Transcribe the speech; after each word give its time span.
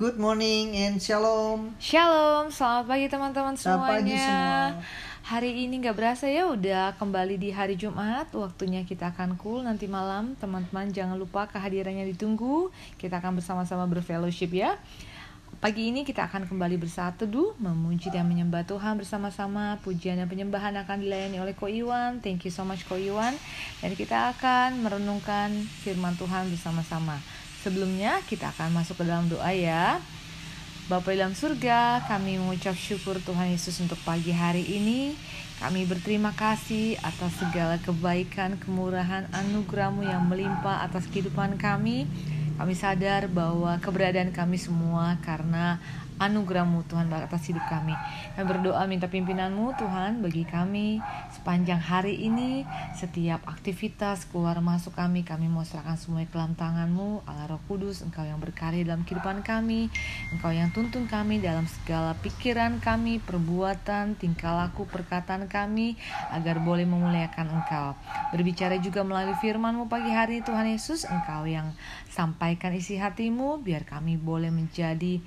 Good 0.00 0.16
morning 0.16 0.72
and 0.80 0.96
shalom. 0.96 1.76
Shalom, 1.76 2.48
selamat 2.48 2.88
pagi 2.88 3.06
teman-teman 3.12 3.52
Selamat 3.52 4.00
semuanya. 4.00 4.00
pagi 4.00 4.16
semua. 4.16 4.64
Hari 5.28 5.50
ini 5.68 5.74
nggak 5.76 5.92
berasa 5.92 6.24
ya 6.24 6.48
udah 6.48 6.96
kembali 6.96 7.36
di 7.36 7.52
hari 7.52 7.76
Jumat. 7.76 8.32
Waktunya 8.32 8.88
kita 8.88 9.12
akan 9.12 9.36
cool 9.36 9.60
nanti 9.60 9.84
malam. 9.84 10.32
Teman-teman 10.40 10.88
jangan 10.88 11.20
lupa 11.20 11.44
kehadirannya 11.52 12.08
ditunggu. 12.16 12.72
Kita 12.96 13.20
akan 13.20 13.44
bersama-sama 13.44 13.84
berfellowship 13.92 14.56
ya. 14.56 14.80
Pagi 15.60 15.92
ini 15.92 16.08
kita 16.08 16.32
akan 16.32 16.48
kembali 16.48 16.80
bersatu 16.80 17.28
teduh, 17.28 17.52
memuji 17.60 18.08
dan 18.08 18.24
menyembah 18.24 18.64
Tuhan 18.64 18.96
bersama-sama. 18.96 19.76
Pujian 19.84 20.16
dan 20.16 20.32
penyembahan 20.32 20.72
akan 20.80 21.04
dilayani 21.04 21.44
oleh 21.44 21.52
Ko 21.52 21.68
Iwan. 21.68 22.24
Thank 22.24 22.48
you 22.48 22.52
so 22.56 22.64
much 22.64 22.88
Ko 22.88 22.96
Iwan. 22.96 23.36
Dan 23.84 23.92
kita 23.92 24.32
akan 24.32 24.80
merenungkan 24.80 25.52
firman 25.84 26.16
Tuhan 26.16 26.48
bersama-sama. 26.48 27.20
Sebelumnya 27.60 28.24
kita 28.24 28.50
akan 28.56 28.72
masuk 28.72 29.00
ke 29.00 29.04
dalam 29.04 29.28
doa 29.28 29.52
ya. 29.52 30.00
Bapa 30.90 31.14
dalam 31.14 31.38
surga, 31.38 32.02
kami 32.10 32.34
mengucap 32.40 32.74
syukur 32.74 33.22
Tuhan 33.22 33.54
Yesus 33.54 33.78
untuk 33.78 34.00
pagi 34.02 34.34
hari 34.34 34.66
ini. 34.66 35.14
Kami 35.62 35.86
berterima 35.86 36.34
kasih 36.34 36.98
atas 37.04 37.36
segala 37.38 37.78
kebaikan, 37.78 38.58
kemurahan, 38.58 39.28
anugerahmu 39.30 40.02
yang 40.02 40.26
melimpah 40.26 40.82
atas 40.82 41.06
kehidupan 41.12 41.60
kami. 41.62 42.10
Kami 42.58 42.74
sadar 42.74 43.30
bahwa 43.30 43.78
keberadaan 43.78 44.32
kami 44.34 44.58
semua 44.58 45.20
karena 45.22 45.78
anugerahmu 46.20 46.84
Tuhan 46.84 47.08
atas 47.08 47.48
hidup 47.48 47.64
kami. 47.72 47.96
Kami 48.36 48.44
berdoa 48.44 48.84
minta 48.84 49.08
pimpinanmu 49.08 49.72
Tuhan 49.80 50.20
bagi 50.20 50.44
kami 50.44 51.00
sepanjang 51.32 51.80
hari 51.80 52.20
ini. 52.28 52.68
Setiap 52.92 53.48
aktivitas 53.48 54.28
keluar 54.28 54.60
masuk 54.60 54.92
kami, 54.92 55.24
kami 55.24 55.48
mau 55.48 55.64
serahkan 55.64 55.96
semua 55.96 56.20
ke 56.28 56.36
dalam 56.36 56.52
tanganmu. 56.52 57.24
Allah 57.24 57.48
Roh 57.48 57.62
Kudus, 57.64 58.04
Engkau 58.04 58.28
yang 58.28 58.36
berkarya 58.36 58.84
dalam 58.84 59.08
kehidupan 59.08 59.40
kami. 59.40 59.88
Engkau 60.36 60.52
yang 60.52 60.68
tuntun 60.76 61.08
kami 61.08 61.40
dalam 61.40 61.64
segala 61.64 62.12
pikiran 62.20 62.84
kami, 62.84 63.16
perbuatan, 63.24 64.20
tingkah 64.20 64.52
laku, 64.52 64.84
perkataan 64.84 65.48
kami. 65.48 65.96
Agar 66.36 66.60
boleh 66.60 66.84
memuliakan 66.84 67.48
Engkau. 67.48 67.96
Berbicara 68.36 68.76
juga 68.76 69.00
melalui 69.00 69.34
firmanmu 69.40 69.88
pagi 69.88 70.12
hari 70.12 70.44
Tuhan 70.44 70.68
Yesus. 70.68 71.08
Engkau 71.08 71.48
yang 71.48 71.72
sampaikan 72.12 72.76
isi 72.76 73.00
hatimu 73.00 73.64
biar 73.64 73.88
kami 73.88 74.20
boleh 74.20 74.52
menjadi 74.52 75.22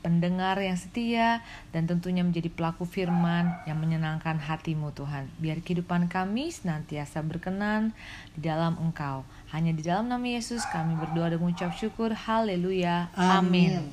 pendengar 0.00 0.58
yang 0.58 0.76
setia 0.78 1.42
dan 1.70 1.86
tentunya 1.86 2.22
menjadi 2.22 2.50
pelaku 2.50 2.86
firman 2.86 3.50
yang 3.66 3.78
menyenangkan 3.78 4.38
hatimu 4.38 4.94
Tuhan. 4.94 5.30
Biar 5.38 5.62
kehidupan 5.62 6.10
kami 6.10 6.50
senantiasa 6.50 7.22
berkenan 7.22 7.94
di 8.34 8.46
dalam 8.46 8.78
Engkau. 8.78 9.26
Hanya 9.54 9.70
di 9.74 9.82
dalam 9.82 10.10
nama 10.10 10.24
Yesus 10.24 10.62
kami 10.68 10.98
berdoa 10.98 11.32
dan 11.32 11.38
mengucap 11.40 11.74
syukur. 11.74 12.12
Haleluya. 12.14 13.10
Amin. 13.16 13.88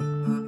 Bapa 0.00 0.39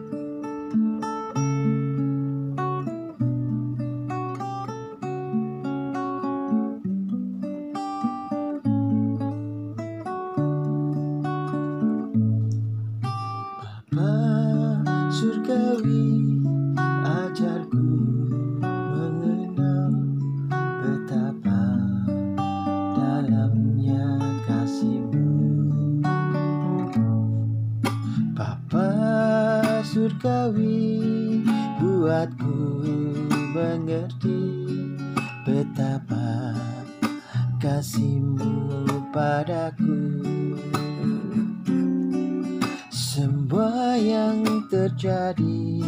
terjadi 44.83 45.79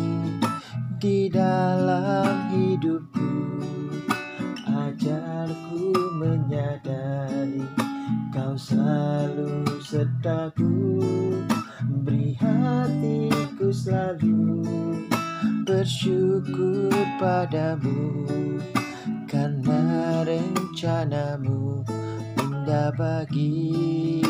di 1.03 1.27
dalam 1.27 2.55
hidupku. 2.55 3.59
Ajarku 4.71 5.91
menyadari 6.22 7.66
kau 8.31 8.54
selalu 8.54 9.66
sertaku. 9.83 11.03
Beri 12.06 12.38
hatiku 12.38 13.75
selalu 13.75 14.62
bersyukur 15.66 16.94
padamu. 17.19 18.15
Karena 19.27 20.22
rencanamu 20.22 21.83
indah 22.38 22.94
bagiku 22.94 24.25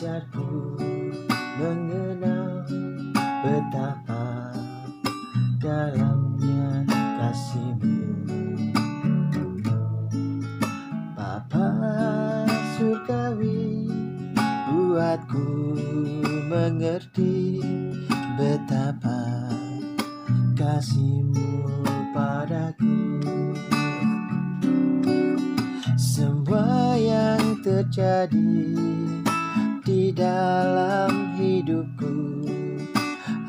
ajarku 0.00 0.80
mengenal 1.60 2.64
betapa 3.44 4.48
dalamnya 5.60 6.88
kasihmu. 7.20 8.08
Bapa 11.12 11.68
surgawi 12.80 13.92
buatku 14.72 15.76
mengerti 16.48 17.60
betapa 18.40 19.52
kasihmu 20.56 21.60
padaku. 22.16 23.20
Semua 26.00 26.96
yang 26.96 27.60
terjadi 27.60 28.64
di 29.90 30.14
dalam 30.14 31.34
hidupku. 31.34 32.46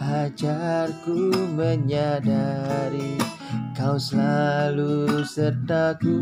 Ajarku 0.02 1.30
menyadari 1.54 3.22
kau 3.78 4.02
selalu 4.02 5.22
sertaku. 5.22 6.18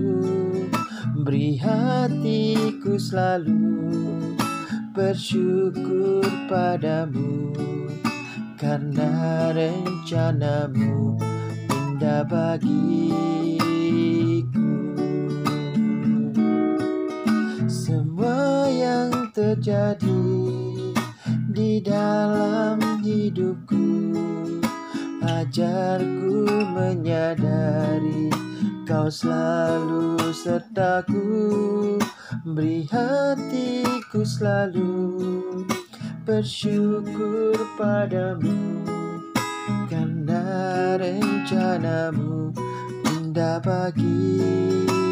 Beri 1.23 1.55
hatiku 1.55 2.99
selalu 2.99 3.63
bersyukur 4.91 6.27
padamu. 6.51 7.55
Karena 8.59 9.55
rencanamu 9.55 11.15
indah 11.71 12.27
bagiku 12.27 13.58
terjadi 19.39 20.27
di 21.55 21.79
dalam 21.79 22.99
hidupku. 22.99 24.11
Ajarku 25.23 26.43
menyadari 26.75 28.27
kau 28.83 29.07
selalu 29.07 30.19
sertaku. 30.35 31.23
Beri 32.43 32.83
hatiku 32.91 34.27
selalu. 34.27 35.07
Bersyukur 36.27 37.55
padamu. 37.79 38.83
Karena 39.87 40.43
rencanamu 40.99 42.51
indah 43.07 43.63
bagiku 43.63 45.08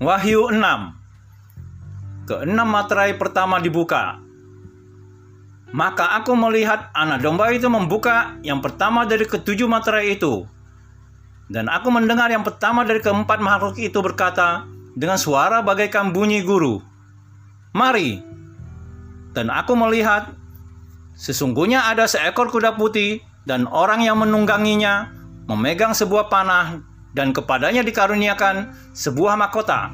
Wahyu 0.00 0.48
6 0.48 2.24
Keenam 2.24 2.72
materai 2.72 3.20
pertama 3.20 3.60
dibuka 3.60 4.16
Maka 5.76 6.16
aku 6.16 6.32
melihat 6.32 6.88
anak 6.96 7.20
domba 7.20 7.52
itu 7.52 7.68
membuka 7.68 8.40
yang 8.40 8.64
pertama 8.64 9.04
dari 9.04 9.28
ketujuh 9.28 9.68
materai 9.68 10.16
itu. 10.16 10.48
Dan 11.52 11.68
aku 11.68 11.92
mendengar 11.92 12.32
yang 12.32 12.40
pertama 12.40 12.80
dari 12.88 13.04
keempat 13.04 13.44
makhluk 13.44 13.76
itu 13.76 14.00
berkata 14.00 14.64
dengan 14.96 15.20
suara 15.20 15.60
bagaikan 15.60 16.16
bunyi 16.16 16.40
guru. 16.48 16.80
Mari. 17.76 18.24
Dan 19.36 19.52
aku 19.52 19.76
melihat 19.76 20.32
sesungguhnya 21.12 21.92
ada 21.92 22.08
seekor 22.08 22.48
kuda 22.48 22.72
putih 22.80 23.20
dan 23.44 23.68
orang 23.68 24.00
yang 24.00 24.16
menungganginya 24.16 25.12
memegang 25.44 25.92
sebuah 25.92 26.32
panah 26.32 26.89
dan 27.14 27.34
kepadanya 27.34 27.82
dikaruniakan 27.82 28.70
sebuah 28.94 29.34
mahkota. 29.34 29.90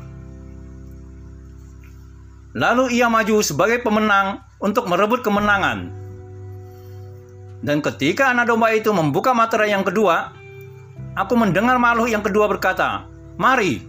Lalu 2.56 2.96
ia 2.96 3.12
maju 3.12 3.44
sebagai 3.44 3.84
pemenang 3.84 4.40
untuk 4.56 4.88
merebut 4.88 5.20
kemenangan. 5.20 5.92
Dan 7.60 7.84
ketika 7.84 8.32
anak 8.32 8.48
domba 8.48 8.72
itu 8.72 8.88
membuka 8.92 9.36
materai 9.36 9.72
yang 9.72 9.84
kedua, 9.84 10.32
aku 11.16 11.36
mendengar 11.36 11.76
makhluk 11.76 12.08
yang 12.08 12.24
kedua 12.24 12.48
berkata, 12.48 13.04
"Mari!" 13.36 13.84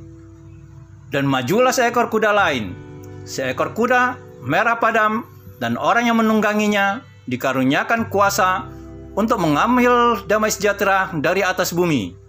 Dan 1.08 1.24
majulah 1.24 1.72
seekor 1.72 2.12
kuda 2.12 2.36
lain. 2.36 2.76
Seekor 3.24 3.72
kuda 3.72 4.20
merah 4.44 4.76
padam 4.80 5.24
dan 5.64 5.80
orang 5.80 6.12
yang 6.12 6.20
menungganginya 6.20 7.04
dikaruniakan 7.28 8.12
kuasa 8.12 8.68
untuk 9.16 9.40
mengambil 9.40 10.24
damai 10.28 10.52
sejahtera 10.52 11.12
dari 11.16 11.44
atas 11.44 11.72
bumi. 11.72 12.27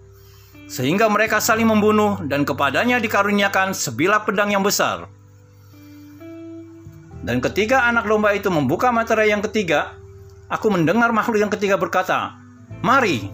Sehingga 0.69 1.09
mereka 1.09 1.41
saling 1.41 1.65
membunuh 1.65 2.21
dan 2.29 2.45
kepadanya 2.45 3.01
dikaruniakan 3.01 3.73
sebilah 3.73 4.21
pedang 4.21 4.53
yang 4.53 4.61
besar. 4.61 5.09
Dan 7.25 7.41
ketika 7.41 7.89
anak 7.89 8.05
domba 8.05 8.31
itu 8.37 8.47
membuka 8.53 8.93
materai 8.93 9.33
yang 9.33 9.41
ketiga, 9.43 9.97
aku 10.47 10.69
mendengar 10.71 11.09
makhluk 11.09 11.41
yang 11.41 11.51
ketiga 11.51 11.75
berkata, 11.75 12.37
"Mari!" 12.85 13.27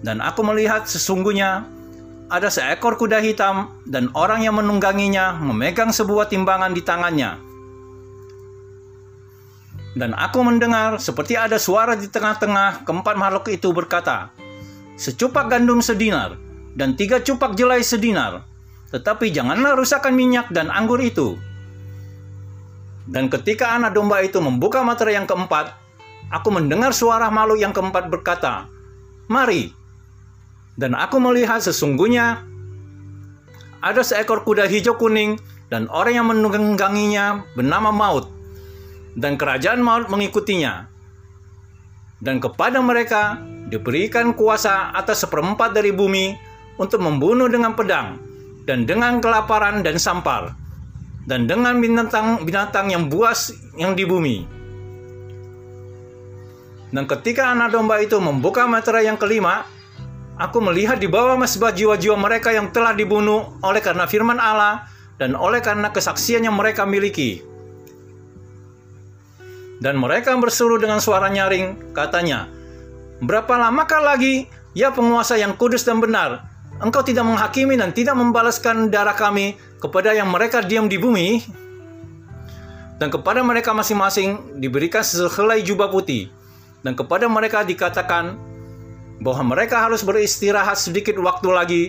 Dan 0.00 0.24
aku 0.24 0.40
melihat 0.42 0.88
sesungguhnya 0.88 1.68
ada 2.26 2.48
seekor 2.50 2.98
kuda 2.98 3.22
hitam 3.22 3.70
dan 3.86 4.10
orang 4.16 4.42
yang 4.42 4.58
menungganginya 4.58 5.38
memegang 5.38 5.94
sebuah 5.94 6.26
timbangan 6.26 6.74
di 6.74 6.82
tangannya. 6.82 7.38
Dan 9.96 10.12
aku 10.12 10.44
mendengar 10.44 11.00
seperti 11.00 11.40
ada 11.40 11.56
suara 11.56 11.96
di 11.96 12.10
tengah-tengah 12.10 12.84
keempat 12.84 13.14
makhluk 13.16 13.48
itu 13.48 13.72
berkata, 13.72 14.28
Secupak 14.96 15.52
gandum 15.52 15.84
sedinar 15.84 16.40
dan 16.72 16.96
tiga 16.96 17.20
cupak 17.20 17.52
jelai 17.52 17.84
sedinar, 17.84 18.48
tetapi 18.88 19.28
janganlah 19.28 19.76
rusakkan 19.76 20.16
minyak 20.16 20.48
dan 20.48 20.72
anggur 20.72 21.00
itu. 21.04 21.36
Dan 23.06 23.30
ketika 23.30 23.76
anak 23.76 23.94
domba 23.94 24.24
itu 24.24 24.40
membuka 24.40 24.80
materai 24.82 25.14
yang 25.14 25.28
keempat, 25.28 25.76
aku 26.32 26.48
mendengar 26.48 26.90
suara 26.90 27.30
makhluk 27.30 27.60
yang 27.60 27.76
keempat 27.76 28.10
berkata, 28.10 28.66
Mari. 29.28 29.70
Dan 30.76 30.92
aku 30.92 31.16
melihat 31.22 31.60
sesungguhnya 31.60 32.44
ada 33.80 34.02
seekor 34.04 34.44
kuda 34.44 34.68
hijau 34.68 34.98
kuning 34.98 35.40
dan 35.72 35.88
orang 35.88 36.14
yang 36.20 36.26
menungganginya 36.28 37.46
bernama 37.54 37.94
Maut. 37.94 38.28
Dan 39.16 39.40
kerajaan 39.40 39.80
Maut 39.80 40.12
mengikutinya. 40.12 40.88
Dan 42.20 42.40
kepada 42.40 42.80
mereka 42.84 43.40
diberikan 43.66 44.32
kuasa 44.32 44.94
atas 44.94 45.26
seperempat 45.26 45.74
dari 45.74 45.90
bumi 45.90 46.38
untuk 46.78 47.02
membunuh 47.02 47.50
dengan 47.50 47.74
pedang 47.74 48.20
dan 48.66 48.86
dengan 48.86 49.18
kelaparan 49.18 49.82
dan 49.82 49.98
sampar 49.98 50.54
dan 51.26 51.50
dengan 51.50 51.82
binatang-binatang 51.82 52.94
yang 52.94 53.10
buas 53.10 53.50
yang 53.74 53.98
di 53.98 54.06
bumi. 54.06 54.46
Dan 56.94 57.04
ketika 57.10 57.50
anak 57.50 57.74
domba 57.74 57.98
itu 57.98 58.16
membuka 58.22 58.64
materai 58.70 59.10
yang 59.10 59.18
kelima, 59.18 59.66
aku 60.38 60.62
melihat 60.62 61.02
di 61.02 61.10
bawah 61.10 61.34
mesbah 61.34 61.74
jiwa-jiwa 61.74 62.14
mereka 62.14 62.54
yang 62.54 62.70
telah 62.70 62.94
dibunuh 62.94 63.58
oleh 63.60 63.82
karena 63.82 64.06
firman 64.06 64.38
Allah 64.38 64.86
dan 65.18 65.34
oleh 65.34 65.58
karena 65.58 65.90
kesaksian 65.90 66.46
yang 66.46 66.54
mereka 66.54 66.86
miliki. 66.86 67.42
Dan 69.76 70.00
mereka 70.00 70.32
berseru 70.40 70.80
dengan 70.80 71.04
suara 71.04 71.28
nyaring, 71.28 71.92
katanya, 71.92 72.48
Berapa 73.22 73.56
lamakah 73.56 74.04
lagi, 74.04 74.44
ya 74.76 74.92
penguasa 74.92 75.40
yang 75.40 75.56
kudus 75.56 75.88
dan 75.88 76.04
benar, 76.04 76.44
engkau 76.84 77.00
tidak 77.00 77.24
menghakimi 77.24 77.80
dan 77.80 77.96
tidak 77.96 78.12
membalaskan 78.12 78.92
darah 78.92 79.16
kami 79.16 79.56
kepada 79.80 80.12
yang 80.12 80.28
mereka 80.28 80.60
diam 80.60 80.84
di 80.84 81.00
bumi, 81.00 81.40
dan 83.00 83.08
kepada 83.08 83.40
mereka 83.40 83.72
masing-masing 83.72 84.60
diberikan 84.60 85.00
sehelai 85.00 85.64
jubah 85.64 85.88
putih, 85.88 86.28
dan 86.84 86.92
kepada 86.92 87.24
mereka 87.24 87.64
dikatakan 87.64 88.36
bahwa 89.24 89.56
mereka 89.56 89.80
harus 89.80 90.04
beristirahat 90.04 90.76
sedikit 90.76 91.16
waktu 91.16 91.48
lagi 91.48 91.82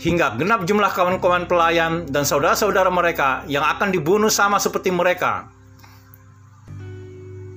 hingga 0.00 0.40
genap 0.40 0.64
jumlah 0.64 0.88
kawan-kawan 0.96 1.44
pelayan 1.44 2.08
dan 2.08 2.24
saudara-saudara 2.24 2.88
mereka 2.88 3.44
yang 3.52 3.60
akan 3.60 3.92
dibunuh 3.92 4.32
sama 4.32 4.56
seperti 4.56 4.88
mereka. 4.88 5.52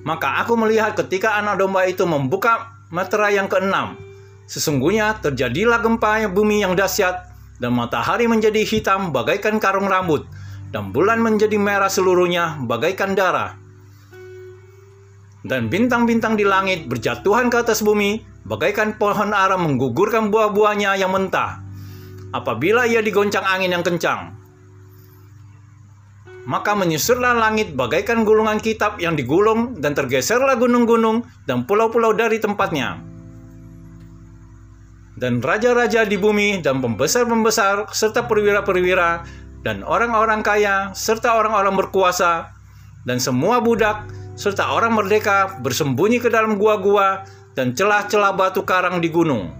Maka 0.04 0.44
aku 0.44 0.52
melihat 0.60 0.92
ketika 0.92 1.40
anak 1.40 1.56
domba 1.56 1.88
itu 1.88 2.04
membuka 2.04 2.73
materai 2.94 3.34
yang 3.34 3.50
keenam, 3.50 3.98
Sesungguhnya 4.44 5.24
terjadilah 5.24 5.80
gempa 5.80 6.28
bumi 6.28 6.60
yang 6.60 6.76
dahsyat 6.76 7.32
dan 7.56 7.72
matahari 7.72 8.28
menjadi 8.28 8.60
hitam 8.60 9.08
bagaikan 9.08 9.56
karung 9.56 9.88
rambut 9.88 10.28
dan 10.68 10.92
bulan 10.92 11.24
menjadi 11.24 11.56
merah 11.56 11.88
seluruhnya 11.88 12.60
bagaikan 12.68 13.16
darah. 13.16 13.56
Dan 15.44 15.68
bintang-bintang 15.68 16.40
di 16.40 16.44
langit 16.44 16.88
berjatuhan 16.88 17.52
ke 17.52 17.56
atas 17.60 17.84
bumi 17.84 18.20
bagaikan 18.48 18.96
pohon 18.96 19.32
ara 19.32 19.56
menggugurkan 19.56 20.28
buah-buahnya 20.32 20.96
yang 21.00 21.12
mentah 21.12 21.60
apabila 22.32 22.84
ia 22.84 23.00
digoncang 23.00 23.44
angin 23.44 23.72
yang 23.72 23.84
kencang. 23.84 24.43
Maka 26.44 26.76
menyusurlah 26.76 27.40
langit 27.40 27.72
bagaikan 27.72 28.22
gulungan 28.22 28.60
kitab 28.60 29.00
yang 29.00 29.16
digulung 29.16 29.80
dan 29.80 29.96
tergeserlah 29.96 30.60
gunung-gunung 30.60 31.24
dan 31.48 31.64
pulau-pulau 31.64 32.12
dari 32.12 32.36
tempatnya 32.36 33.00
dan 35.14 35.38
raja-raja 35.38 36.02
di 36.02 36.18
bumi 36.18 36.58
dan 36.58 36.82
pembesar-pembesar 36.82 37.86
serta 37.94 38.26
perwira-perwira 38.26 39.22
dan 39.62 39.86
orang-orang 39.86 40.42
kaya 40.42 40.90
serta 40.92 41.38
orang-orang 41.38 41.78
berkuasa 41.78 42.50
dan 43.06 43.22
semua 43.22 43.62
budak 43.62 44.04
serta 44.34 44.74
orang 44.74 44.98
merdeka 44.98 45.62
bersembunyi 45.62 46.18
ke 46.18 46.28
dalam 46.28 46.58
gua-gua 46.58 47.22
dan 47.54 47.70
celah-celah 47.70 48.34
batu 48.34 48.66
karang 48.66 48.98
di 48.98 49.06
gunung. 49.06 49.54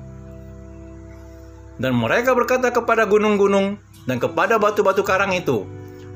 Dan 1.79 1.95
mereka 1.95 2.35
berkata 2.35 2.75
kepada 2.75 3.07
gunung-gunung 3.07 3.79
dan 4.11 4.19
kepada 4.19 4.59
batu-batu 4.59 5.07
karang 5.07 5.31
itu, 5.31 5.63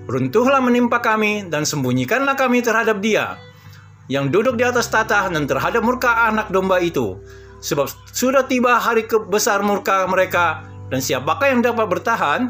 Runtuhlah 0.09 0.65
menimpa 0.65 1.05
kami 1.05 1.53
dan 1.53 1.69
sembunyikanlah 1.69 2.33
kami 2.33 2.65
terhadap 2.65 3.05
dia, 3.05 3.37
yang 4.09 4.33
duduk 4.33 4.57
di 4.57 4.65
atas 4.65 4.89
tata 4.89 5.29
dan 5.29 5.45
terhadap 5.45 5.85
murka 5.85 6.33
anak 6.33 6.49
domba 6.49 6.81
itu, 6.81 7.21
Sebab 7.59 7.91
sudah 8.15 8.47
tiba 8.47 8.79
hari 8.79 9.11
kebesar 9.11 9.67
murka 9.67 10.07
mereka 10.07 10.63
dan 10.95 11.03
siapakah 11.03 11.51
yang 11.51 11.61
dapat 11.63 11.87
bertahan? 11.91 12.41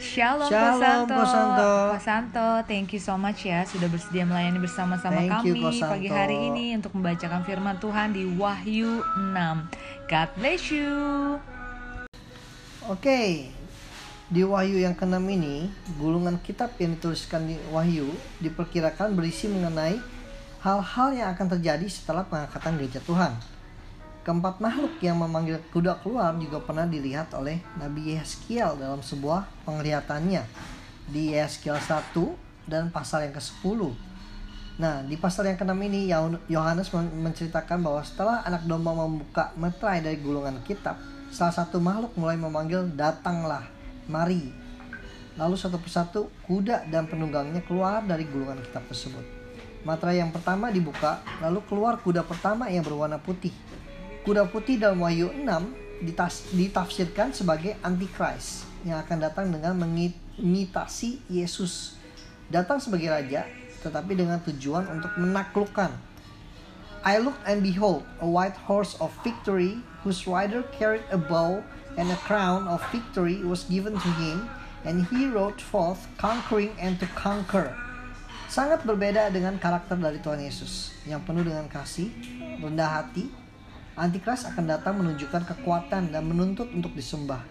Shalom, 0.00 0.48
Shalom, 0.48 1.06
Kosanto. 1.08 1.16
Kosanto. 1.16 1.72
Kosanto, 1.96 2.48
thank 2.68 2.92
you 2.92 3.00
so 3.00 3.16
much 3.16 3.44
ya 3.48 3.64
sudah 3.64 3.88
bersedia 3.88 4.24
melayani 4.24 4.58
bersama-sama 4.60 5.20
Thank 5.22 5.32
kami 5.32 5.48
you, 5.48 5.54
Kosanto. 5.64 5.92
pagi 5.96 6.08
hari 6.08 6.36
ini 6.52 6.76
untuk 6.76 6.92
membacakan 6.96 7.40
firman 7.44 7.76
Tuhan 7.80 8.12
di 8.12 8.24
Wahyu 8.36 9.00
6. 9.32 10.12
God 10.12 10.28
bless 10.36 10.62
you. 10.72 10.88
Oke, 12.88 13.44
di 14.32 14.40
Wahyu 14.40 14.80
yang 14.80 14.96
keenam 14.96 15.20
ini, 15.28 15.68
gulungan 16.00 16.40
kitab 16.40 16.72
yang 16.80 16.96
dituliskan 16.96 17.44
di 17.44 17.60
Wahyu 17.68 18.08
diperkirakan 18.40 19.12
berisi 19.12 19.52
mengenai 19.52 20.00
hal-hal 20.64 21.08
yang 21.12 21.28
akan 21.36 21.60
terjadi 21.60 21.84
setelah 21.92 22.24
pengangkatan 22.24 22.80
gereja 22.80 23.04
Tuhan. 23.04 23.36
Keempat 24.24 24.64
makhluk 24.64 24.96
yang 25.04 25.20
memanggil 25.20 25.60
kuda 25.68 26.00
keluar 26.00 26.32
juga 26.40 26.56
pernah 26.64 26.88
dilihat 26.88 27.28
oleh 27.36 27.60
Nabi 27.76 28.16
Yeskiel 28.16 28.80
dalam 28.80 29.04
sebuah 29.04 29.44
penglihatannya 29.68 30.40
di 31.12 31.36
Yeskiel 31.36 31.76
1 31.76 32.16
dan 32.64 32.88
pasal 32.88 33.28
yang 33.28 33.36
ke-10. 33.36 33.92
Nah, 34.80 35.04
di 35.04 35.20
pasal 35.20 35.52
yang 35.52 35.60
ke-6 35.60 35.76
ini 35.84 36.08
Yohanes 36.48 36.88
men- 36.96 37.28
menceritakan 37.28 37.84
bahwa 37.84 38.00
setelah 38.00 38.40
anak 38.48 38.64
domba 38.64 38.96
membuka 38.96 39.52
meterai 39.60 40.00
dari 40.00 40.16
gulungan 40.16 40.64
kitab, 40.64 40.96
salah 41.30 41.54
satu 41.54 41.78
makhluk 41.78 42.12
mulai 42.18 42.36
memanggil, 42.36 42.90
"Datanglah, 42.92 43.66
mari." 44.10 44.50
Lalu 45.38 45.56
satu 45.56 45.78
persatu 45.80 46.28
kuda 46.44 46.90
dan 46.90 47.06
penunggangnya 47.06 47.64
keluar 47.64 48.04
dari 48.04 48.26
gulungan 48.28 48.60
kitab 48.60 48.84
tersebut. 48.90 49.22
Materai 49.80 50.20
yang 50.20 50.28
pertama 50.28 50.68
dibuka, 50.68 51.24
lalu 51.40 51.64
keluar 51.64 51.96
kuda 51.96 52.20
pertama 52.20 52.68
yang 52.68 52.84
berwarna 52.84 53.16
putih. 53.16 53.54
Kuda 54.28 54.44
putih 54.52 54.76
dalam 54.76 55.00
Wahyu 55.00 55.32
6 55.32 55.72
ditas- 56.04 56.52
ditafsirkan 56.52 57.32
sebagai 57.32 57.80
antikris 57.80 58.68
yang 58.84 59.00
akan 59.00 59.18
datang 59.24 59.48
dengan 59.48 59.80
mengimitasi 59.80 61.24
Yesus. 61.32 61.96
Datang 62.52 62.76
sebagai 62.76 63.08
raja, 63.08 63.48
tetapi 63.80 64.12
dengan 64.12 64.44
tujuan 64.44 64.84
untuk 64.92 65.16
menaklukkan. 65.16 65.92
I 67.00 67.16
looked 67.16 67.40
and 67.48 67.64
behold, 67.64 68.04
a 68.20 68.28
white 68.28 68.56
horse 68.68 68.92
of 69.00 69.08
victory, 69.24 69.80
whose 70.02 70.26
rider 70.26 70.64
carried 70.74 71.04
a 71.12 71.18
bow, 71.18 71.64
and 71.98 72.08
a 72.08 72.18
crown 72.24 72.64
of 72.70 72.80
victory 72.94 73.42
was 73.44 73.66
given 73.68 73.94
to 73.98 74.10
him, 74.16 74.48
and 74.84 75.04
he 75.12 75.28
rode 75.28 75.60
forth 75.60 76.08
conquering 76.16 76.72
and 76.80 76.96
to 76.96 77.06
conquer. 77.12 77.72
Sangat 78.50 78.82
berbeda 78.82 79.30
dengan 79.30 79.62
karakter 79.62 79.94
dari 79.94 80.18
Tuhan 80.18 80.42
Yesus 80.42 80.90
yang 81.06 81.22
penuh 81.22 81.46
dengan 81.46 81.70
kasih, 81.70 82.10
rendah 82.58 82.90
hati. 82.98 83.30
Antikris 83.94 84.42
akan 84.48 84.64
datang 84.66 84.98
menunjukkan 84.98 85.46
kekuatan 85.54 86.10
dan 86.10 86.22
menuntut 86.24 86.66
untuk 86.74 86.90
disembah. 86.96 87.42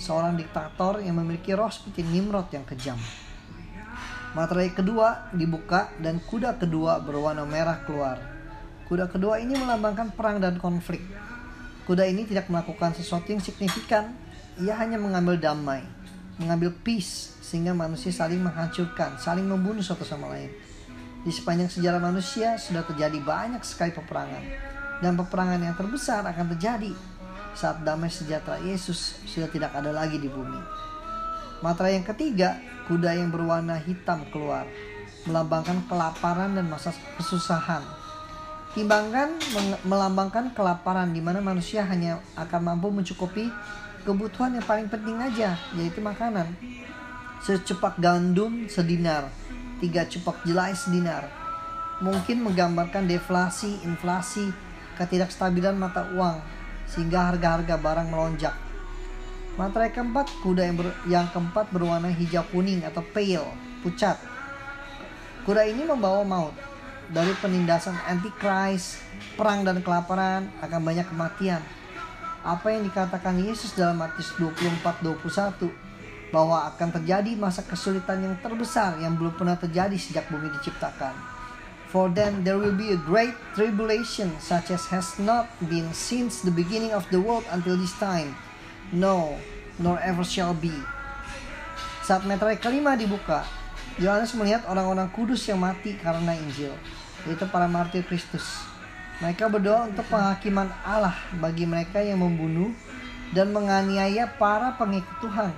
Seorang 0.00 0.40
diktator 0.40 1.04
yang 1.04 1.20
memiliki 1.20 1.52
roh 1.52 1.68
seperti 1.68 2.06
Nimrod 2.06 2.48
yang 2.48 2.64
kejam. 2.64 2.96
Materai 4.32 4.72
kedua 4.72 5.28
dibuka 5.36 5.92
dan 6.00 6.16
kuda 6.24 6.56
kedua 6.56 6.96
berwarna 7.04 7.44
merah 7.44 7.84
keluar. 7.84 8.16
Kuda 8.88 9.12
kedua 9.12 9.36
ini 9.36 9.52
melambangkan 9.52 10.16
perang 10.16 10.40
dan 10.40 10.56
konflik. 10.56 11.04
Kuda 11.82 12.06
ini 12.06 12.22
tidak 12.22 12.46
melakukan 12.46 12.94
sesuatu 12.94 13.26
yang 13.34 13.42
signifikan, 13.42 14.14
ia 14.62 14.78
hanya 14.78 15.00
mengambil 15.02 15.34
damai, 15.34 15.82
mengambil 16.38 16.70
peace 16.70 17.34
sehingga 17.42 17.74
manusia 17.74 18.14
saling 18.14 18.38
menghancurkan, 18.38 19.18
saling 19.18 19.44
membunuh 19.44 19.82
satu 19.82 20.06
sama 20.06 20.30
lain. 20.30 20.52
Di 21.22 21.30
sepanjang 21.30 21.70
sejarah 21.70 22.02
manusia 22.02 22.54
sudah 22.58 22.82
terjadi 22.86 23.18
banyak 23.22 23.62
sekali 23.62 23.94
peperangan. 23.94 24.42
Dan 25.02 25.18
peperangan 25.18 25.58
yang 25.58 25.74
terbesar 25.74 26.22
akan 26.22 26.54
terjadi 26.54 26.94
saat 27.52 27.82
damai 27.82 28.08
sejahtera 28.08 28.62
Yesus 28.62 29.22
sudah 29.26 29.50
tidak 29.50 29.74
ada 29.74 29.90
lagi 29.90 30.18
di 30.18 30.30
bumi. 30.30 30.58
Matra 31.62 31.90
yang 31.90 32.02
ketiga, 32.02 32.58
kuda 32.90 33.14
yang 33.14 33.30
berwarna 33.30 33.78
hitam 33.78 34.26
keluar, 34.34 34.66
melambangkan 35.26 35.82
kelaparan 35.86 36.58
dan 36.58 36.66
masa 36.66 36.90
kesusahan. 37.18 38.01
Timbangan 38.72 39.36
melambangkan 39.84 40.56
kelaparan 40.56 41.12
di 41.12 41.20
mana 41.20 41.44
manusia 41.44 41.84
hanya 41.84 42.24
akan 42.40 42.72
mampu 42.72 42.88
mencukupi 42.88 43.52
kebutuhan 44.08 44.56
yang 44.56 44.64
paling 44.64 44.88
penting 44.88 45.20
aja, 45.20 45.60
yaitu 45.76 46.00
makanan 46.00 46.48
secepak 47.42 47.98
gandum 47.98 48.70
sedinar, 48.70 49.26
tiga 49.82 50.06
cepak 50.06 50.46
jelai 50.46 50.72
sedinar. 50.72 51.26
Mungkin 52.00 52.40
menggambarkan 52.40 53.04
deflasi, 53.04 53.82
inflasi, 53.84 54.48
ketidakstabilan 54.96 55.74
mata 55.74 56.08
uang, 56.14 56.38
sehingga 56.86 57.28
harga-harga 57.28 57.76
barang 57.76 58.08
melonjak. 58.08 58.54
Materai 59.60 59.92
keempat, 59.92 60.32
kuda 60.40 60.64
yang, 60.64 60.76
ber, 60.80 60.88
yang 61.10 61.26
keempat 61.28 61.68
berwarna 61.68 62.08
hijau 62.08 62.40
kuning 62.48 62.80
atau 62.88 63.04
pale, 63.04 63.52
pucat. 63.84 64.16
Kuda 65.44 65.68
ini 65.68 65.84
membawa 65.84 66.24
maut. 66.24 66.71
Dari 67.12 67.36
penindasan 67.44 67.92
antichrist, 68.08 69.04
perang 69.36 69.68
dan 69.68 69.84
kelaparan, 69.84 70.48
akan 70.64 70.80
banyak 70.80 71.04
kematian. 71.04 71.60
Apa 72.40 72.72
yang 72.72 72.88
dikatakan 72.88 73.36
Yesus 73.36 73.76
dalam 73.76 74.00
Matius 74.00 74.32
24 74.40 75.04
21 75.04 75.68
bahwa 76.32 76.64
akan 76.72 76.88
terjadi 76.88 77.36
masa 77.36 77.60
kesulitan 77.68 78.24
yang 78.24 78.34
terbesar 78.40 78.96
yang 78.96 79.12
belum 79.20 79.36
pernah 79.36 79.60
terjadi 79.60 79.92
sejak 79.92 80.32
bumi 80.32 80.48
diciptakan. 80.56 81.12
For 81.92 82.08
then 82.08 82.40
there 82.48 82.56
will 82.56 82.72
be 82.72 82.96
a 82.96 83.00
great 83.04 83.36
tribulation 83.52 84.32
such 84.40 84.72
as 84.72 84.88
has 84.88 85.20
not 85.20 85.52
been 85.68 85.92
since 85.92 86.40
the 86.40 86.48
beginning 86.48 86.96
of 86.96 87.04
the 87.12 87.20
world 87.20 87.44
until 87.52 87.76
this 87.76 87.92
time. 88.00 88.32
No, 88.88 89.36
nor 89.76 90.00
ever 90.00 90.24
shall 90.24 90.56
be. 90.56 90.72
Saat 92.08 92.24
meterai 92.24 92.56
kelima 92.56 92.96
dibuka, 92.96 93.44
Yohanes 94.00 94.32
melihat 94.32 94.64
orang-orang 94.64 95.12
kudus 95.12 95.44
yang 95.44 95.60
mati 95.60 95.92
karena 96.00 96.32
Injil, 96.32 96.72
yaitu 97.26 97.46
para 97.48 97.70
martir 97.70 98.02
Kristus. 98.06 98.66
Mereka 99.22 99.46
berdoa 99.46 99.86
untuk 99.86 100.06
penghakiman 100.10 100.66
Allah 100.82 101.14
bagi 101.38 101.62
mereka 101.62 102.02
yang 102.02 102.18
membunuh 102.18 102.74
dan 103.30 103.54
menganiaya 103.54 104.26
para 104.26 104.74
pengikut 104.74 105.16
Tuhan 105.22 105.52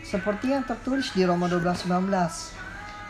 seperti 0.00 0.56
yang 0.56 0.64
tertulis 0.64 1.12
di 1.12 1.22
Roma 1.28 1.46
12:19. 1.46 2.56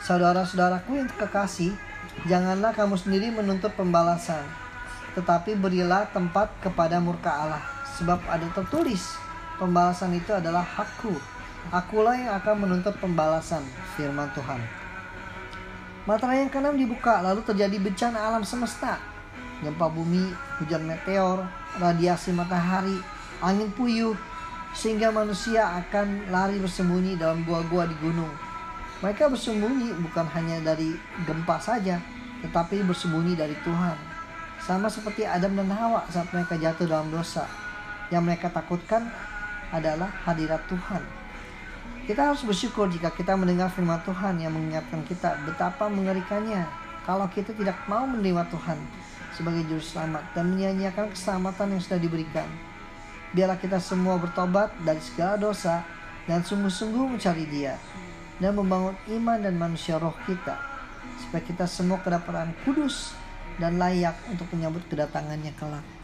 Saudara-saudaraku 0.00 0.96
yang 0.96 1.08
kekasih, 1.12 1.76
janganlah 2.24 2.72
kamu 2.72 2.96
sendiri 2.96 3.28
menuntut 3.28 3.70
pembalasan, 3.76 4.42
tetapi 5.12 5.54
berilah 5.60 6.08
tempat 6.08 6.48
kepada 6.64 6.96
murka 6.98 7.28
Allah, 7.28 7.62
sebab 8.00 8.18
ada 8.24 8.48
tertulis, 8.56 9.14
pembalasan 9.60 10.16
itu 10.16 10.32
adalah 10.32 10.64
hakku. 10.64 11.12
Akulah 11.68 12.16
yang 12.16 12.32
akan 12.40 12.64
menuntut 12.64 12.96
pembalasan, 12.96 13.60
firman 13.92 14.32
Tuhan. 14.32 14.79
Materai 16.08 16.40
yang 16.40 16.48
keenam 16.48 16.80
dibuka, 16.80 17.20
lalu 17.20 17.44
terjadi 17.44 17.76
bencana 17.76 18.16
alam 18.32 18.40
semesta. 18.40 18.96
Gempa 19.60 19.92
bumi, 19.92 20.32
hujan 20.56 20.88
meteor, 20.88 21.44
radiasi 21.76 22.32
matahari, 22.32 22.96
angin 23.44 23.68
puyuh, 23.76 24.16
sehingga 24.72 25.12
manusia 25.12 25.68
akan 25.84 26.32
lari 26.32 26.56
bersembunyi 26.56 27.20
dalam 27.20 27.44
gua-gua 27.44 27.84
di 27.84 27.92
gunung. 28.00 28.32
Mereka 29.04 29.28
bersembunyi 29.28 29.92
bukan 30.00 30.24
hanya 30.32 30.72
dari 30.72 30.96
gempa 31.28 31.60
saja, 31.60 32.00
tetapi 32.48 32.80
bersembunyi 32.80 33.36
dari 33.36 33.56
Tuhan. 33.60 33.96
Sama 34.64 34.88
seperti 34.88 35.28
Adam 35.28 35.52
dan 35.52 35.68
Hawa 35.68 36.08
saat 36.08 36.32
mereka 36.32 36.56
jatuh 36.56 36.88
dalam 36.88 37.12
dosa. 37.12 37.44
Yang 38.08 38.22
mereka 38.24 38.48
takutkan 38.48 39.08
adalah 39.68 40.08
hadirat 40.24 40.64
Tuhan. 40.64 41.19
Kita 42.08 42.32
harus 42.32 42.40
bersyukur 42.40 42.88
jika 42.88 43.12
kita 43.12 43.36
mendengar 43.36 43.68
firman 43.68 44.00
Tuhan 44.08 44.40
yang 44.40 44.56
mengingatkan 44.56 45.04
kita 45.04 45.36
betapa 45.44 45.92
mengerikannya 45.92 46.64
kalau 47.04 47.28
kita 47.28 47.52
tidak 47.52 47.76
mau 47.84 48.08
menerima 48.08 48.48
Tuhan 48.48 48.78
sebagai 49.36 49.68
juru 49.68 49.84
selamat 49.84 50.32
dan 50.32 50.48
menyanyiakan 50.48 51.12
keselamatan 51.12 51.76
yang 51.76 51.82
sudah 51.84 52.00
diberikan. 52.00 52.48
Biarlah 53.36 53.60
kita 53.60 53.78
semua 53.78 54.16
bertobat 54.16 54.72
dari 54.82 54.98
segala 54.98 55.36
dosa 55.38 55.84
dan 56.24 56.40
sungguh-sungguh 56.40 57.16
mencari 57.16 57.44
Dia 57.46 57.76
dan 58.40 58.56
membangun 58.56 58.96
iman 59.20 59.38
dan 59.38 59.54
manusia 59.60 60.00
roh 60.00 60.16
kita 60.24 60.56
supaya 61.20 61.44
kita 61.44 61.68
semua 61.68 62.00
kedapatan 62.00 62.56
kudus 62.64 63.12
dan 63.60 63.76
layak 63.76 64.16
untuk 64.32 64.48
menyambut 64.56 64.82
kedatangannya 64.88 65.52
kelak. 65.60 65.99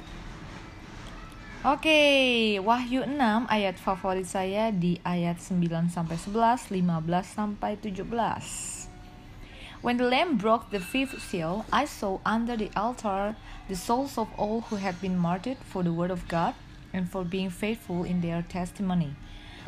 Oke, 1.65 2.61
Wahyu 2.61 3.09
6 3.09 3.49
ayat 3.49 3.81
favorit 3.81 4.29
saya 4.29 4.69
di 4.69 5.01
ayat 5.01 5.41
9 5.41 5.89
sampai 5.89 6.21
11, 6.21 6.69
15 6.69 7.25
sampai 7.25 7.81
17. 7.81 8.93
When 9.81 9.97
the 9.97 10.05
lamb 10.05 10.37
broke 10.37 10.69
the 10.69 10.85
fifth 10.85 11.17
seal, 11.25 11.65
I 11.73 11.89
saw 11.89 12.21
under 12.29 12.61
the 12.61 12.69
altar 12.77 13.41
the 13.73 13.79
souls 13.79 14.21
of 14.21 14.29
all 14.37 14.69
who 14.69 14.77
had 14.77 15.01
been 15.01 15.17
martyred 15.17 15.57
for 15.65 15.81
the 15.81 15.97
word 15.97 16.13
of 16.13 16.29
God 16.29 16.53
and 16.93 17.09
for 17.09 17.25
being 17.25 17.49
faithful 17.49 18.05
in 18.05 18.21
their 18.21 18.45
testimony. 18.45 19.17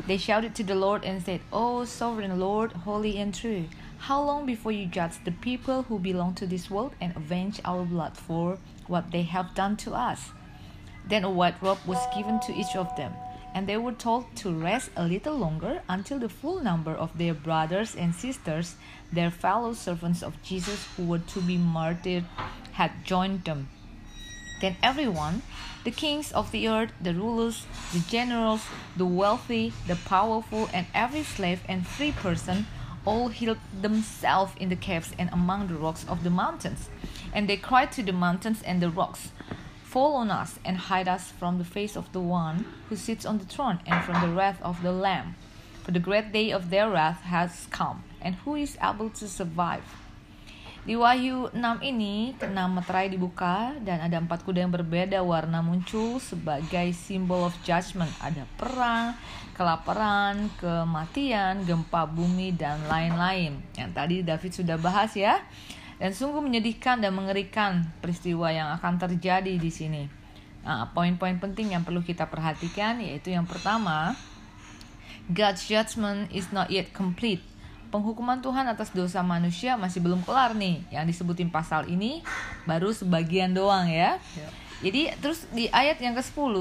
They 0.05 0.21
shouted 0.21 0.53
to 0.61 0.63
the 0.63 0.77
Lord 0.77 1.01
and 1.03 1.25
said, 1.25 1.41
O 1.49 1.89
sovereign 1.89 2.37
Lord, 2.37 2.85
holy 2.85 3.17
and 3.17 3.33
true, 3.33 3.65
how 4.05 4.21
long 4.21 4.45
before 4.45 4.71
you 4.71 4.85
judge 4.85 5.17
the 5.25 5.33
people 5.33 5.89
who 5.89 5.97
belong 5.97 6.37
to 6.37 6.45
this 6.45 6.69
world 6.69 6.93
and 7.01 7.17
avenge 7.17 7.59
our 7.65 7.81
blood 7.81 8.15
for 8.15 8.61
what 8.85 9.09
they 9.09 9.23
have 9.23 9.57
done 9.57 9.75
to 9.83 9.97
us? 9.97 10.31
Then 11.09 11.23
a 11.23 11.29
white 11.29 11.61
robe 11.61 11.79
was 11.87 11.97
given 12.15 12.39
to 12.41 12.53
each 12.53 12.75
of 12.75 12.95
them, 12.95 13.13
and 13.55 13.65
they 13.65 13.77
were 13.77 13.93
told 13.93 14.25
to 14.37 14.53
rest 14.53 14.91
a 14.95 15.07
little 15.07 15.35
longer 15.35 15.81
until 15.89 16.19
the 16.19 16.29
full 16.29 16.61
number 16.63 16.93
of 16.93 17.17
their 17.17 17.33
brothers 17.33 17.95
and 17.95 18.13
sisters, 18.13 18.75
their 19.11 19.31
fellow 19.31 19.73
servants 19.73 20.21
of 20.21 20.41
Jesus 20.43 20.87
who 20.95 21.05
were 21.05 21.19
to 21.33 21.41
be 21.41 21.57
martyred, 21.57 22.25
had 22.73 22.91
joined 23.03 23.43
them. 23.43 23.69
Then 24.61 24.75
everyone, 24.83 25.41
the 25.83 25.91
kings 25.91 26.31
of 26.31 26.51
the 26.51 26.67
earth, 26.67 26.91
the 27.01 27.15
rulers, 27.15 27.65
the 27.91 27.99
generals, 28.07 28.61
the 28.95 29.05
wealthy, 29.05 29.73
the 29.87 29.95
powerful, 29.95 30.69
and 30.73 30.85
every 30.93 31.23
slave 31.23 31.61
and 31.67 31.87
free 31.87 32.11
person, 32.11 32.67
all 33.05 33.29
hid 33.29 33.57
themselves 33.81 34.51
in 34.59 34.69
the 34.69 34.75
caves 34.75 35.13
and 35.17 35.29
among 35.31 35.67
the 35.67 35.75
rocks 35.75 36.05
of 36.07 36.23
the 36.23 36.29
mountains. 36.29 36.89
And 37.33 37.47
they 37.47 37.57
cried 37.57 37.91
to 37.93 38.03
the 38.03 38.13
mountains 38.13 38.61
and 38.61 38.81
the 38.81 38.89
rocks, 38.89 39.31
Fall 39.89 40.21
on 40.21 40.29
us 40.29 40.61
and 40.61 40.77
hide 40.77 41.09
us 41.09 41.33
from 41.33 41.57
the 41.57 41.65
face 41.65 41.97
of 41.97 42.05
the 42.13 42.21
one 42.21 42.61
who 42.85 42.93
sits 42.93 43.25
on 43.25 43.41
the 43.41 43.49
throne 43.49 43.81
and 43.89 44.05
from 44.05 44.21
the 44.21 44.29
wrath 44.29 44.61
of 44.61 44.77
the 44.85 44.93
Lamb. 44.93 45.33
For 45.81 45.89
the 45.89 45.97
great 45.97 46.29
day 46.29 46.53
of 46.53 46.69
their 46.69 46.93
wrath 46.93 47.25
has 47.25 47.65
come, 47.73 48.05
and 48.21 48.37
who 48.45 48.53
is 48.53 48.77
able 48.77 49.09
to 49.17 49.25
survive? 49.25 49.81
Di 50.85 50.93
Wahyu 50.93 51.49
6 51.57 51.81
ini, 51.81 52.37
keenam 52.37 52.77
meterai 52.77 53.09
dibuka 53.09 53.73
dan 53.81 54.05
ada 54.05 54.21
empat 54.21 54.45
kuda 54.45 54.61
yang 54.61 54.69
berbeda 54.69 55.25
warna 55.25 55.65
muncul 55.65 56.21
sebagai 56.21 56.93
simbol 56.93 57.49
of 57.49 57.57
judgment. 57.65 58.13
Ada 58.21 58.45
perang, 58.61 59.17
kelaparan, 59.57 60.53
kematian, 60.61 61.65
gempa 61.65 62.05
bumi, 62.05 62.53
dan 62.53 62.77
lain-lain. 62.85 63.57
Yang 63.73 63.91
tadi 63.97 64.15
David 64.21 64.51
sudah 64.53 64.77
bahas 64.77 65.17
ya. 65.17 65.41
Dan 65.99 66.15
sungguh 66.15 66.39
menyedihkan 66.39 67.03
dan 67.03 67.11
mengerikan 67.11 67.83
peristiwa 67.99 68.49
yang 68.49 68.71
akan 68.79 68.95
terjadi 68.95 69.59
di 69.59 69.71
sini. 69.71 70.07
Nah, 70.63 70.95
poin-poin 70.95 71.35
penting 71.39 71.75
yang 71.75 71.83
perlu 71.83 71.99
kita 71.99 72.31
perhatikan 72.31 73.03
yaitu 73.03 73.35
yang 73.35 73.43
pertama, 73.43 74.15
God's 75.27 75.67
judgment 75.67 76.31
is 76.31 76.49
not 76.55 76.71
yet 76.71 76.95
complete 76.95 77.43
penghukuman 77.89 78.39
Tuhan 78.39 78.69
atas 78.69 78.93
dosa 78.93 79.25
manusia 79.25 79.75
masih 79.75 79.99
belum 79.99 80.21
kelar 80.23 80.53
nih. 80.53 80.85
Yang 80.93 81.05
disebutin 81.13 81.49
pasal 81.49 81.89
ini 81.89 82.21
baru 82.69 82.93
sebagian 82.93 83.51
doang 83.51 83.89
ya. 83.89 84.21
ya. 84.37 84.49
Jadi 84.79 85.11
terus 85.19 85.49
di 85.51 85.67
ayat 85.73 85.99
yang 85.99 86.15
ke-10 86.15 86.55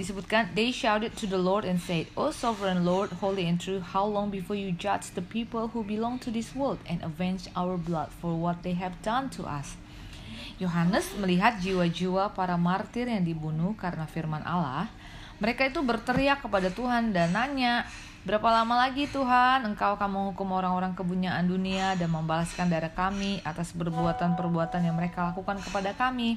disebutkan 0.00 0.48
they 0.56 0.72
shouted 0.72 1.12
to 1.12 1.28
the 1.28 1.36
Lord 1.36 1.68
and 1.68 1.76
said, 1.76 2.08
"O 2.16 2.32
sovereign 2.32 2.88
Lord, 2.88 3.20
holy 3.20 3.44
and 3.44 3.60
true, 3.60 3.84
how 3.84 4.08
long 4.08 4.32
before 4.32 4.56
you 4.56 4.72
judge 4.72 5.12
the 5.12 5.20
people 5.20 5.68
who 5.76 5.84
belong 5.84 6.16
to 6.24 6.32
this 6.32 6.56
world 6.56 6.80
and 6.88 7.04
avenge 7.04 7.52
our 7.52 7.76
blood 7.76 8.08
for 8.08 8.32
what 8.32 8.64
they 8.64 8.72
have 8.80 8.96
done 9.04 9.28
to 9.36 9.44
us?" 9.44 9.76
Yohanes 10.56 11.12
melihat 11.20 11.60
jiwa-jiwa 11.60 12.32
para 12.32 12.56
martir 12.56 13.08
yang 13.08 13.28
dibunuh 13.28 13.76
karena 13.76 14.08
firman 14.08 14.40
Allah. 14.48 14.88
Mereka 15.40 15.68
itu 15.68 15.80
berteriak 15.84 16.44
kepada 16.44 16.68
Tuhan 16.72 17.12
dan 17.16 17.32
nanya, 17.32 17.88
Berapa 18.20 18.52
lama 18.52 18.84
lagi 18.84 19.08
Tuhan 19.08 19.64
engkau 19.64 19.96
akan 19.96 20.12
menghukum 20.12 20.52
orang-orang 20.52 20.92
kebunyaan 20.92 21.48
dunia 21.48 21.96
dan 21.96 22.12
membalaskan 22.12 22.68
darah 22.68 22.92
kami 22.92 23.40
atas 23.48 23.72
perbuatan-perbuatan 23.72 24.84
yang 24.84 24.92
mereka 24.92 25.32
lakukan 25.32 25.56
kepada 25.64 25.96
kami? 25.96 26.36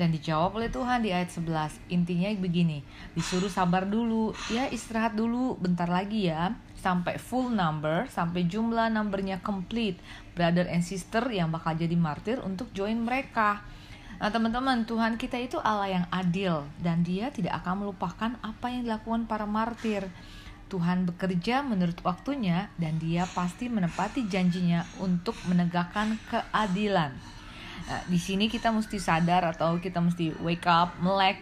Dan 0.00 0.16
dijawab 0.16 0.56
oleh 0.56 0.72
Tuhan 0.72 1.04
di 1.04 1.12
ayat 1.12 1.28
11 1.28 1.92
Intinya 1.92 2.32
begini 2.40 2.80
Disuruh 3.12 3.52
sabar 3.52 3.84
dulu. 3.84 4.32
Ya 4.48 4.64
istirahat 4.72 5.12
dulu. 5.12 5.60
Bentar 5.60 5.92
lagi 5.92 6.32
ya. 6.32 6.56
Sampai 6.80 7.20
full 7.20 7.52
number 7.52 8.08
Sampai 8.08 8.48
jumlah 8.48 8.88
numbernya 8.88 9.44
complete. 9.44 10.00
Brother 10.32 10.64
and 10.72 10.80
sister 10.80 11.20
yang 11.28 11.52
bakal 11.52 11.76
jadi 11.76 11.92
martir 12.00 12.40
Untuk 12.40 12.72
join 12.72 12.96
mereka. 12.96 13.60
Nah 14.16 14.32
teman-teman 14.32 14.88
Tuhan 14.88 15.20
kita 15.20 15.36
itu 15.36 15.60
Allah 15.60 16.00
yang 16.00 16.06
adil. 16.08 16.64
Dan 16.80 17.04
dia 17.04 17.28
tidak 17.28 17.60
akan 17.60 17.84
melupakan 17.84 18.32
Apa 18.40 18.72
yang 18.72 18.88
dilakukan 18.88 19.28
para 19.28 19.44
martir. 19.44 20.08
Tuhan 20.70 21.04
bekerja 21.04 21.66
menurut 21.66 21.98
waktunya 22.06 22.70
dan 22.78 22.96
dia 23.02 23.26
pasti 23.26 23.66
menepati 23.66 24.30
janjinya 24.30 24.86
untuk 25.02 25.34
menegakkan 25.50 26.14
keadilan. 26.30 27.39
Nah, 27.88 28.02
di 28.08 28.18
sini 28.20 28.50
kita 28.50 28.68
mesti 28.74 29.00
sadar 29.00 29.46
atau 29.56 29.78
kita 29.80 30.02
mesti 30.02 30.36
wake 30.42 30.66
up, 30.66 30.98
melek 31.00 31.40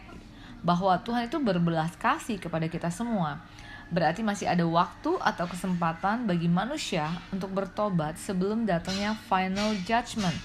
bahwa 0.63 0.99
Tuhan 1.03 1.31
itu 1.31 1.39
berbelas 1.39 1.95
kasih 1.99 2.39
kepada 2.43 2.67
kita 2.67 2.91
semua. 2.91 3.43
Berarti 3.89 4.21
masih 4.21 4.45
ada 4.45 4.69
waktu 4.69 5.17
atau 5.17 5.49
kesempatan 5.49 6.29
bagi 6.29 6.45
manusia 6.45 7.09
untuk 7.33 7.57
bertobat 7.57 8.21
sebelum 8.21 8.69
datangnya 8.69 9.17
final 9.31 9.73
judgment. 9.89 10.37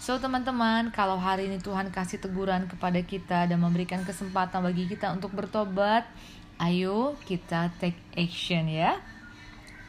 So 0.00 0.16
teman-teman, 0.16 0.88
kalau 0.96 1.20
hari 1.20 1.52
ini 1.52 1.60
Tuhan 1.60 1.92
kasih 1.92 2.24
teguran 2.24 2.64
kepada 2.64 2.96
kita 3.04 3.44
dan 3.44 3.60
memberikan 3.60 4.00
kesempatan 4.00 4.64
bagi 4.64 4.88
kita 4.88 5.12
untuk 5.12 5.28
bertobat, 5.36 6.08
ayo 6.56 7.20
kita 7.28 7.68
take 7.76 8.00
action 8.16 8.64
ya. 8.64 8.96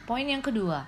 Poin 0.04 0.28
yang 0.28 0.44
kedua, 0.44 0.84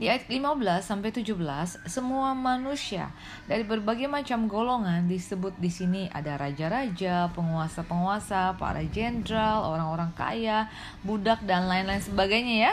di 0.00 0.08
ayat 0.08 0.32
15 0.32 0.80
sampai 0.80 1.12
17, 1.12 1.36
semua 1.84 2.32
manusia 2.32 3.12
dari 3.44 3.68
berbagai 3.68 4.08
macam 4.08 4.48
golongan 4.48 5.04
disebut 5.04 5.52
di 5.60 5.68
sini 5.68 6.02
ada 6.08 6.40
raja-raja, 6.40 7.28
penguasa-penguasa, 7.36 8.56
para 8.56 8.80
jenderal, 8.88 9.60
orang-orang 9.68 10.08
kaya, 10.16 10.72
budak 11.04 11.44
dan 11.44 11.68
lain-lain 11.68 12.00
sebagainya 12.00 12.56
ya. 12.56 12.72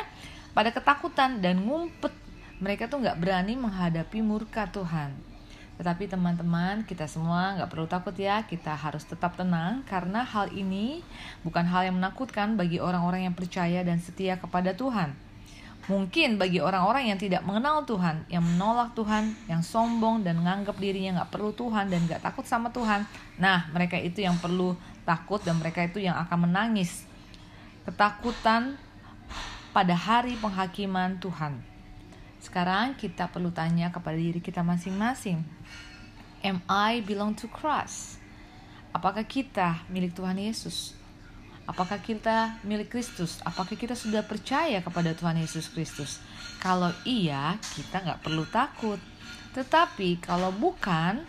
Pada 0.56 0.72
ketakutan 0.72 1.44
dan 1.44 1.68
ngumpet, 1.68 2.16
mereka 2.64 2.88
tuh 2.88 3.04
nggak 3.04 3.20
berani 3.20 3.60
menghadapi 3.60 4.24
murka 4.24 4.64
Tuhan. 4.72 5.12
Tetapi 5.84 6.08
teman-teman, 6.08 6.88
kita 6.88 7.12
semua 7.12 7.60
nggak 7.60 7.68
perlu 7.68 7.92
takut 7.92 8.16
ya, 8.16 8.48
kita 8.48 8.72
harus 8.72 9.04
tetap 9.04 9.36
tenang 9.36 9.84
karena 9.84 10.24
hal 10.24 10.48
ini 10.56 11.04
bukan 11.44 11.68
hal 11.68 11.92
yang 11.92 12.00
menakutkan 12.00 12.56
bagi 12.56 12.80
orang-orang 12.80 13.28
yang 13.28 13.36
percaya 13.36 13.84
dan 13.84 14.00
setia 14.00 14.40
kepada 14.40 14.72
Tuhan. 14.72 15.27
Mungkin 15.88 16.36
bagi 16.36 16.60
orang-orang 16.60 17.16
yang 17.16 17.20
tidak 17.20 17.48
mengenal 17.48 17.88
Tuhan, 17.88 18.28
yang 18.28 18.44
menolak 18.44 18.92
Tuhan, 18.92 19.32
yang 19.48 19.64
sombong 19.64 20.20
dan 20.20 20.36
menganggap 20.44 20.76
dirinya 20.76 21.24
nggak 21.24 21.32
perlu 21.32 21.56
Tuhan 21.56 21.88
dan 21.88 22.04
nggak 22.04 22.28
takut 22.28 22.44
sama 22.44 22.76
Tuhan, 22.76 23.08
nah 23.40 23.72
mereka 23.72 23.96
itu 23.96 24.20
yang 24.20 24.36
perlu 24.36 24.76
takut 25.08 25.40
dan 25.40 25.56
mereka 25.56 25.88
itu 25.88 26.04
yang 26.04 26.20
akan 26.20 26.52
menangis. 26.52 27.08
Ketakutan 27.88 28.76
pada 29.72 29.96
hari 29.96 30.36
penghakiman 30.36 31.24
Tuhan. 31.24 31.64
Sekarang 32.44 33.00
kita 33.00 33.32
perlu 33.32 33.48
tanya 33.56 33.88
kepada 33.88 34.20
diri 34.20 34.44
kita 34.44 34.68
masing-masing. 34.68 35.40
Am 36.44 36.60
I 36.68 37.00
belong 37.00 37.32
to 37.40 37.48
Christ? 37.48 38.20
Apakah 38.92 39.24
kita 39.24 39.88
milik 39.88 40.12
Tuhan 40.12 40.36
Yesus? 40.36 40.97
Apakah 41.68 42.00
kita 42.00 42.64
milik 42.64 42.96
Kristus? 42.96 43.44
Apakah 43.44 43.76
kita 43.76 43.92
sudah 43.92 44.24
percaya 44.24 44.80
kepada 44.80 45.12
Tuhan 45.12 45.36
Yesus 45.36 45.68
Kristus? 45.68 46.24
Kalau 46.64 46.96
iya, 47.04 47.60
kita 47.76 48.08
nggak 48.08 48.24
perlu 48.24 48.48
takut. 48.48 48.98
Tetapi 49.52 50.24
kalau 50.24 50.56
bukan, 50.56 51.28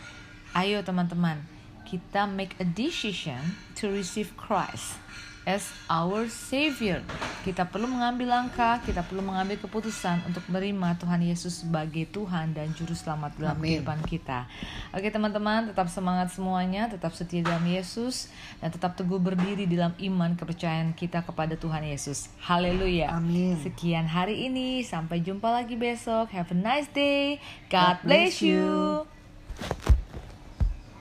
ayo 0.54 0.78
teman-teman, 0.86 1.42
kita 1.82 2.30
make 2.30 2.54
a 2.62 2.66
decision 2.66 3.58
to 3.74 3.90
receive 3.90 4.30
Christ 4.38 4.94
as 5.48 5.72
our 5.88 6.28
Savior. 6.28 7.00
Kita 7.40 7.64
perlu 7.64 7.88
mengambil 7.88 8.36
langkah, 8.36 8.84
kita 8.84 9.00
perlu 9.00 9.24
mengambil 9.24 9.56
keputusan 9.56 10.20
untuk 10.28 10.44
menerima 10.52 11.00
Tuhan 11.00 11.24
Yesus 11.24 11.64
sebagai 11.64 12.04
Tuhan 12.12 12.52
dan 12.52 12.68
Juru 12.76 12.92
Selamat 12.92 13.32
dalam 13.40 13.56
Amin. 13.56 13.80
kehidupan 13.80 14.04
kita. 14.04 14.44
Oke 14.92 15.08
teman-teman, 15.08 15.72
tetap 15.72 15.88
semangat 15.88 16.36
semuanya, 16.36 16.92
tetap 16.92 17.16
setia 17.16 17.40
dalam 17.40 17.64
Yesus, 17.64 18.28
dan 18.60 18.68
tetap 18.68 19.00
teguh 19.00 19.16
berdiri 19.16 19.64
dalam 19.64 19.96
iman 19.96 20.36
kepercayaan 20.36 20.92
kita 20.92 21.24
kepada 21.24 21.56
Tuhan 21.56 21.88
Yesus. 21.88 22.28
Haleluya. 22.44 23.16
Amin. 23.16 23.56
Sekian 23.64 24.04
hari 24.04 24.52
ini, 24.52 24.84
sampai 24.84 25.24
jumpa 25.24 25.48
lagi 25.48 25.80
besok. 25.80 26.28
Have 26.28 26.52
a 26.52 26.58
nice 26.58 26.92
day. 26.92 27.40
God, 27.72 28.04
God 28.04 28.04
bless 28.04 28.44
bless 28.44 28.44
you. 28.44 29.96